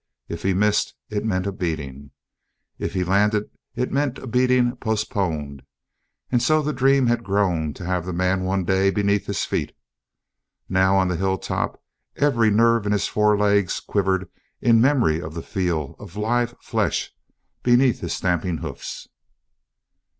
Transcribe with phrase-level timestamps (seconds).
[0.27, 2.09] If he missed it meant a beating;
[2.79, 5.61] if he landed it meant a beating postponed;
[6.31, 9.77] and so the dream had grown to have the man one day beneath his feet.
[10.67, 11.83] Now, on the hilltop,
[12.15, 14.27] every nerve in his forelegs quivered
[14.59, 17.13] in memory of the feel of live flesh
[17.61, 19.07] beneath his stamping hoofs.